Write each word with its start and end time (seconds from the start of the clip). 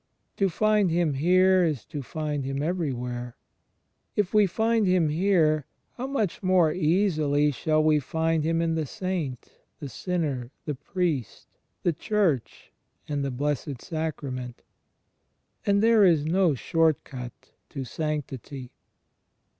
To 0.37 0.49
find 0.49 0.89
Him 0.89 1.13
here 1.13 1.63
is 1.63 1.85
to 1.85 2.01
find 2.01 2.43
Him 2.43 2.63
everywhere. 2.63 3.37
If 4.15 4.33
we 4.33 4.47
find 4.47 4.87
Him 4.87 5.09
here, 5.09 5.67
how 5.91 6.07
much 6.07 6.41
more 6.41 6.73
easily 6.73 7.51
shaU 7.51 7.79
we 7.81 7.99
find 7.99 8.43
Him 8.43 8.63
in 8.63 8.73
the 8.73 8.87
Saint, 8.87 9.59
the 9.79 9.87
Sinner, 9.89 10.49
the 10.65 10.73
Priest, 10.73 11.49
the 11.83 11.93
Church 11.93 12.71
and 13.07 13.23
the 13.23 13.29
Blessed 13.29 13.79
Sacrament. 13.79 14.63
And 15.67 15.83
there 15.83 16.03
is 16.03 16.25
no 16.25 16.55
short 16.55 17.03
cut 17.03 17.51
to 17.69 17.85
Sanc 17.85 18.25
tity. 18.25 18.71